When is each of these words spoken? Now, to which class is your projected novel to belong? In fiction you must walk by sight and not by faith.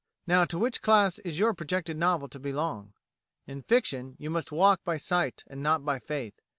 Now, 0.25 0.45
to 0.45 0.57
which 0.57 0.81
class 0.81 1.19
is 1.19 1.37
your 1.37 1.53
projected 1.53 1.95
novel 1.95 2.27
to 2.29 2.39
belong? 2.39 2.93
In 3.45 3.61
fiction 3.61 4.15
you 4.17 4.31
must 4.31 4.51
walk 4.51 4.83
by 4.83 4.97
sight 4.97 5.43
and 5.45 5.61
not 5.61 5.85
by 5.85 5.99
faith. 5.99 6.41